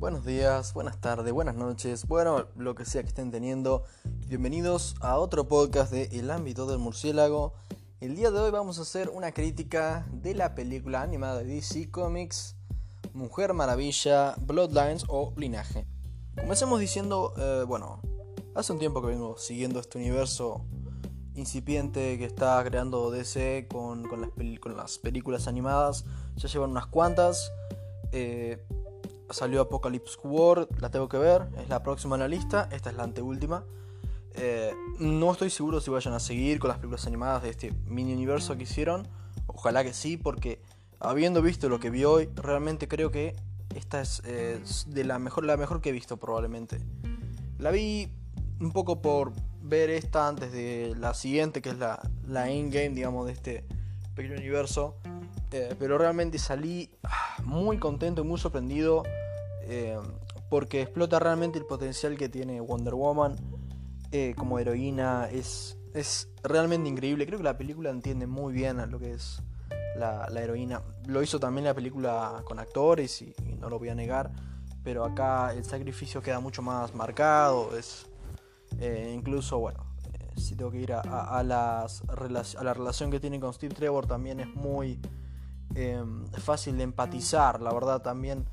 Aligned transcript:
Buenos 0.00 0.24
días, 0.24 0.72
buenas 0.72 0.98
tardes, 0.98 1.30
buenas 1.30 1.56
noches, 1.56 2.06
bueno, 2.06 2.46
lo 2.56 2.74
que 2.74 2.86
sea 2.86 3.02
que 3.02 3.08
estén 3.08 3.30
teniendo. 3.30 3.84
Bienvenidos 4.28 4.94
a 5.02 5.18
otro 5.18 5.46
podcast 5.46 5.92
de 5.92 6.04
El 6.04 6.30
ámbito 6.30 6.64
del 6.64 6.78
murciélago. 6.78 7.52
El 8.00 8.16
día 8.16 8.30
de 8.30 8.40
hoy 8.40 8.50
vamos 8.50 8.78
a 8.78 8.82
hacer 8.82 9.10
una 9.10 9.32
crítica 9.32 10.06
de 10.10 10.34
la 10.34 10.54
película 10.54 11.02
animada 11.02 11.40
de 11.40 11.44
DC 11.44 11.90
Comics 11.90 12.56
Mujer 13.12 13.52
Maravilla, 13.52 14.36
Bloodlines 14.40 15.04
o 15.08 15.34
Linaje. 15.36 15.86
Comencemos 16.34 16.80
diciendo, 16.80 17.34
eh, 17.36 17.64
bueno, 17.68 18.00
hace 18.54 18.72
un 18.72 18.78
tiempo 18.78 19.02
que 19.02 19.08
vengo 19.08 19.36
siguiendo 19.36 19.80
este 19.80 19.98
universo 19.98 20.64
incipiente 21.34 22.16
que 22.16 22.24
está 22.24 22.64
creando 22.64 23.10
DC 23.10 23.68
con, 23.70 24.04
las, 24.18 24.30
con 24.60 24.76
las, 24.78 24.96
películas 24.96 25.46
animadas. 25.46 26.06
Ya 26.36 26.48
llevan 26.48 26.70
unas 26.70 26.86
cuantas. 26.86 27.52
Eh, 28.12 28.64
salió 29.30 29.60
Apocalypse 29.60 30.18
War, 30.24 30.68
la 30.78 30.90
tengo 30.90 31.08
que 31.08 31.18
ver, 31.18 31.48
es 31.58 31.68
la 31.68 31.82
próxima 31.82 32.16
en 32.16 32.20
la 32.20 32.28
lista, 32.28 32.68
esta 32.72 32.90
es 32.90 32.96
la 32.96 33.04
anteúltima. 33.04 33.64
Eh, 34.34 34.72
no 34.98 35.32
estoy 35.32 35.50
seguro 35.50 35.80
si 35.80 35.90
vayan 35.90 36.14
a 36.14 36.20
seguir 36.20 36.58
con 36.60 36.68
las 36.68 36.78
películas 36.78 37.06
animadas 37.06 37.42
de 37.42 37.50
este 37.50 37.72
mini 37.86 38.12
universo 38.12 38.56
que 38.56 38.64
hicieron. 38.64 39.08
Ojalá 39.46 39.82
que 39.84 39.92
sí, 39.92 40.16
porque 40.16 40.62
habiendo 41.00 41.42
visto 41.42 41.68
lo 41.68 41.80
que 41.80 41.90
vi 41.90 42.04
hoy, 42.04 42.28
realmente 42.34 42.88
creo 42.88 43.10
que 43.10 43.34
esta 43.74 44.00
es 44.00 44.22
eh, 44.24 44.60
de 44.86 45.04
la 45.04 45.18
mejor, 45.18 45.44
la 45.44 45.56
mejor 45.56 45.80
que 45.80 45.90
he 45.90 45.92
visto 45.92 46.16
probablemente. 46.16 46.80
La 47.58 47.70
vi 47.70 48.12
un 48.60 48.72
poco 48.72 49.00
por 49.00 49.32
ver 49.62 49.90
esta 49.90 50.28
antes 50.28 50.52
de 50.52 50.94
la 50.98 51.14
siguiente, 51.14 51.62
que 51.62 51.70
es 51.70 51.78
la, 51.78 52.00
la 52.26 52.50
in-game, 52.50 52.90
digamos, 52.90 53.26
de 53.26 53.32
este 53.32 53.64
pequeño 54.14 54.36
universo. 54.36 54.96
Eh, 55.52 55.74
pero 55.78 55.98
realmente 55.98 56.38
salí 56.38 56.90
ah, 57.02 57.29
muy 57.44 57.78
contento 57.78 58.22
y 58.22 58.24
muy 58.24 58.38
sorprendido 58.38 59.02
eh, 59.62 59.98
porque 60.48 60.82
explota 60.82 61.18
realmente 61.18 61.58
el 61.58 61.66
potencial 61.66 62.16
que 62.16 62.28
tiene 62.28 62.60
Wonder 62.60 62.94
Woman 62.94 63.36
eh, 64.10 64.34
como 64.36 64.58
heroína. 64.58 65.28
Es, 65.30 65.78
es 65.94 66.28
realmente 66.42 66.88
increíble. 66.88 67.26
Creo 67.26 67.38
que 67.38 67.44
la 67.44 67.56
película 67.56 67.90
entiende 67.90 68.26
muy 68.26 68.52
bien 68.52 68.78
lo 68.90 68.98
que 68.98 69.12
es 69.12 69.42
la, 69.96 70.26
heroína. 70.36 70.82
Lo 71.06 71.22
hizo 71.22 71.38
también 71.38 71.66
la 71.66 71.74
película 71.74 72.42
con 72.44 72.58
actores 72.58 73.22
y, 73.22 73.34
no 73.58 73.68
lo 73.68 73.78
voy 73.78 73.90
a 73.90 73.94
negar. 73.94 74.32
Pero 74.82 75.04
acá 75.04 75.52
el 75.52 75.64
sacrificio 75.64 76.22
queda 76.22 76.40
mucho 76.40 76.62
más 76.62 76.94
marcado. 76.94 77.76
Es 77.76 78.06
incluso, 79.12 79.58
bueno, 79.58 79.84
si 80.36 80.56
tengo 80.56 80.70
que 80.70 80.80
ir 80.80 80.92
a, 80.94 81.00
a, 81.00 81.42
las, 81.42 82.02
a 82.02 82.64
la 82.64 82.74
relación 82.74 83.10
que 83.10 83.20
tiene 83.20 83.38
con 83.38 83.52
Steve 83.52 83.74
Trevor 83.74 84.06
también 84.06 84.40
es 84.40 84.48
muy 84.48 84.98
Em, 85.74 86.26
fácil 86.32 86.76
de 86.76 86.84
empatizar, 86.84 87.60
la 87.60 87.72
verdad 87.72 88.02
también. 88.02 88.46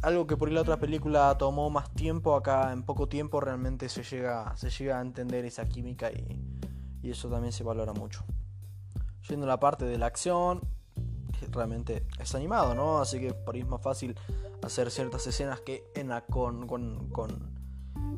Algo 0.00 0.26
que 0.26 0.36
por 0.36 0.50
la 0.50 0.60
otra 0.60 0.78
película 0.78 1.36
tomó 1.38 1.70
más 1.70 1.90
tiempo, 1.92 2.34
acá 2.34 2.72
en 2.72 2.82
poco 2.82 3.08
tiempo 3.08 3.40
realmente 3.40 3.88
se 3.88 4.02
llega, 4.02 4.56
se 4.56 4.70
llega 4.70 4.98
a 4.98 5.02
entender 5.02 5.44
esa 5.44 5.66
química 5.68 6.10
y, 6.10 6.40
y 7.02 7.10
eso 7.10 7.28
también 7.28 7.52
se 7.52 7.62
valora 7.62 7.92
mucho. 7.92 8.24
Yendo 9.28 9.44
a 9.44 9.48
la 9.48 9.60
parte 9.60 9.84
de 9.84 9.98
la 9.98 10.06
acción, 10.06 10.60
realmente 11.50 12.06
es 12.18 12.34
animado, 12.34 12.74
¿no? 12.74 12.98
Así 12.98 13.20
que 13.20 13.34
por 13.34 13.54
ahí 13.54 13.60
es 13.60 13.68
más 13.68 13.82
fácil 13.82 14.16
hacer 14.62 14.90
ciertas 14.90 15.26
escenas 15.26 15.60
que 15.60 15.84
en 15.94 16.08
la, 16.08 16.22
con, 16.22 16.66
con, 16.66 17.08
con 17.10 17.52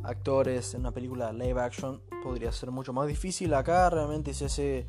actores 0.04 0.74
en 0.74 0.80
una 0.80 0.92
película 0.92 1.32
live 1.32 1.60
action 1.60 2.02
podría 2.22 2.52
ser 2.52 2.70
mucho 2.70 2.92
más 2.92 3.08
difícil. 3.08 3.54
Acá 3.54 3.90
realmente 3.90 4.34
se 4.34 4.46
hace 4.46 4.86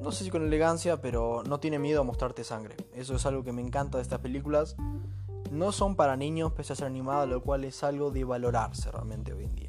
no 0.00 0.12
sé 0.12 0.24
si 0.24 0.30
con 0.30 0.42
elegancia, 0.46 1.00
pero 1.00 1.42
no 1.46 1.58
tiene 1.60 1.78
miedo 1.78 2.00
a 2.00 2.04
mostrarte 2.04 2.44
sangre. 2.44 2.76
Eso 2.94 3.16
es 3.16 3.26
algo 3.26 3.42
que 3.42 3.52
me 3.52 3.62
encanta 3.62 3.98
de 3.98 4.02
estas 4.02 4.20
películas. 4.20 4.76
No 5.50 5.72
son 5.72 5.96
para 5.96 6.16
niños, 6.16 6.52
pese 6.52 6.72
a 6.72 6.76
ser 6.76 6.86
animadas, 6.86 7.28
lo 7.28 7.42
cual 7.42 7.64
es 7.64 7.82
algo 7.82 8.10
de 8.10 8.24
valorarse 8.24 8.90
realmente 8.90 9.32
hoy 9.32 9.44
en 9.44 9.54
día. 9.56 9.68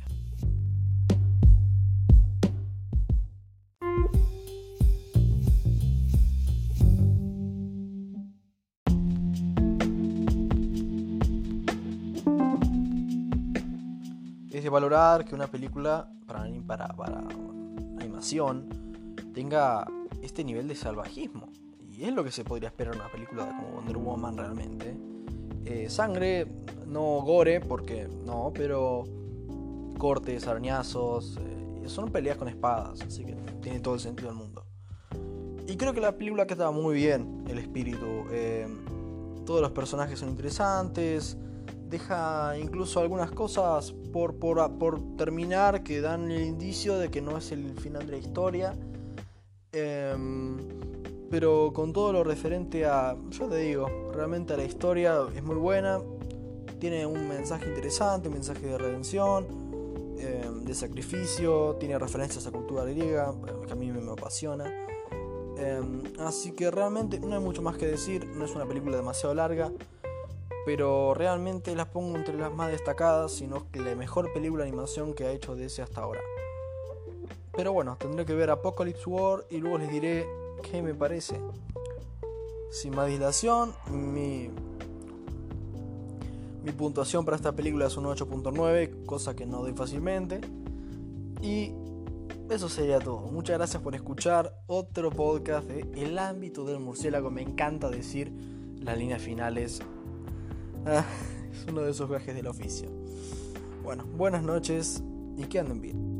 Es 14.51 14.63
de 14.63 14.69
valorar 14.69 15.23
que 15.23 15.33
una 15.33 15.47
película 15.47 16.11
para, 16.27 16.43
animación 17.99 18.67
tenga 19.33 19.87
este 20.21 20.43
nivel 20.43 20.67
de 20.67 20.75
salvajismo. 20.75 21.49
Y 21.91 22.05
es 22.05 22.13
lo 22.13 22.23
que 22.23 22.31
se 22.31 22.43
podría 22.43 22.69
esperar 22.69 22.95
en 22.95 23.01
una 23.01 23.11
película 23.11 23.47
como 23.47 23.75
Wonder 23.75 23.97
Woman 23.97 24.37
realmente. 24.37 24.95
Eh, 25.65 25.89
sangre, 25.89 26.47
no 26.87 27.21
gore, 27.21 27.59
porque 27.59 28.07
no, 28.07 28.51
pero 28.53 29.03
cortes, 29.97 30.47
arañazos, 30.47 31.37
eh, 31.37 31.89
son 31.89 32.09
peleas 32.09 32.37
con 32.37 32.47
espadas, 32.47 33.01
así 33.01 33.25
que 33.25 33.35
tiene 33.61 33.79
todo 33.81 33.95
el 33.95 33.99
sentido 33.99 34.29
del 34.29 34.37
mundo. 34.37 34.65
Y 35.67 35.75
creo 35.75 35.93
que 35.93 36.01
la 36.01 36.17
película 36.17 36.47
queda 36.47 36.71
muy 36.71 36.95
bien, 36.95 37.43
el 37.47 37.59
espíritu. 37.59 38.25
Eh, 38.31 38.67
todos 39.45 39.61
los 39.61 39.71
personajes 39.71 40.19
son 40.19 40.29
interesantes, 40.29 41.37
deja 41.89 42.57
incluso 42.57 42.99
algunas 42.99 43.31
cosas 43.31 43.91
por, 44.13 44.35
por, 44.35 44.77
por 44.77 45.17
terminar 45.17 45.83
que 45.83 46.01
dan 46.01 46.31
el 46.31 46.43
indicio 46.43 46.97
de 46.97 47.09
que 47.09 47.21
no 47.21 47.37
es 47.37 47.51
el 47.51 47.77
final 47.79 48.05
de 48.05 48.11
la 48.13 48.17
historia 48.17 48.73
Em, 49.71 50.57
pero 51.29 51.71
con 51.73 51.93
todo 51.93 52.11
lo 52.11 52.23
referente 52.23 52.85
a, 52.85 53.15
yo 53.29 53.47
te 53.47 53.57
digo, 53.57 54.11
realmente 54.13 54.57
la 54.57 54.63
historia 54.63 55.15
es 55.35 55.43
muy 55.43 55.57
buena, 55.57 55.99
tiene 56.79 57.05
un 57.05 57.27
mensaje 57.27 57.67
interesante, 57.67 58.29
un 58.29 58.33
mensaje 58.35 58.65
de 58.65 58.77
redención, 58.77 59.45
em, 60.17 60.65
de 60.65 60.73
sacrificio, 60.73 61.75
tiene 61.79 61.99
referencias 61.99 62.47
a 62.47 62.51
cultura 62.51 62.83
griega, 62.83 63.33
que 63.67 63.71
a 63.71 63.75
mí 63.75 63.91
me, 63.91 64.11
apasiona. 64.11 64.65
Em, 65.57 66.01
así 66.19 66.51
que 66.53 66.71
realmente 66.71 67.19
no 67.19 67.35
hay 67.35 67.41
mucho 67.41 67.61
más 67.61 67.77
que 67.77 67.85
decir, 67.85 68.25
no 68.25 68.45
es 68.45 68.55
una 68.55 68.65
película 68.65 68.97
demasiado 68.97 69.35
larga, 69.35 69.71
pero 70.65 71.13
realmente 71.13 71.75
las 71.75 71.87
pongo 71.87 72.17
entre 72.17 72.37
las 72.37 72.51
más 72.51 72.71
destacadas, 72.71 73.33
sino 73.33 73.69
que 73.71 73.81
la 73.81 73.95
mejor 73.95 74.31
película 74.33 74.63
de 74.63 74.69
animación 74.69 75.13
que 75.13 75.25
ha 75.25 75.31
hecho 75.31 75.55
DC 75.55 75.81
hasta 75.81 76.01
ahora. 76.01 76.21
Pero 77.59 77.73
bueno, 77.73 77.97
tendré 77.99 78.25
que 78.25 78.33
ver 78.33 78.51
Apocalypse 78.51 79.03
War 79.09 79.45
y 79.49 79.57
luego 79.57 79.79
les 79.79 79.91
diré 79.91 80.25
qué 80.63 80.81
me 80.81 80.93
parece. 80.93 81.41
Sin 82.71 82.95
más 82.95 83.09
dilación, 83.09 83.73
mi, 83.91 84.49
mi 86.63 86.71
puntuación 86.71 87.25
para 87.25 87.35
esta 87.35 87.51
película 87.51 87.87
es 87.87 87.97
un 87.97 88.05
8.9, 88.05 89.05
cosa 89.05 89.35
que 89.35 89.45
no 89.45 89.61
doy 89.61 89.73
fácilmente. 89.73 90.39
Y 91.41 91.73
eso 92.49 92.69
sería 92.69 92.99
todo. 92.99 93.27
Muchas 93.29 93.57
gracias 93.57 93.83
por 93.83 93.93
escuchar 93.93 94.55
otro 94.67 95.11
podcast 95.11 95.67
de 95.67 95.81
El 96.01 96.17
ámbito 96.17 96.63
del 96.63 96.79
murciélago. 96.79 97.29
Me 97.29 97.41
encanta 97.41 97.89
decir 97.89 98.31
las 98.79 98.97
líneas 98.97 99.21
finales. 99.21 99.81
Ah, 100.85 101.03
es 101.51 101.69
uno 101.69 101.81
de 101.81 101.91
esos 101.91 102.09
viajes 102.09 102.33
del 102.33 102.47
oficio. 102.47 102.87
Bueno, 103.83 104.05
buenas 104.15 104.43
noches 104.43 105.03
y 105.35 105.43
que 105.43 105.59
anden 105.59 105.81
bien. 105.81 106.18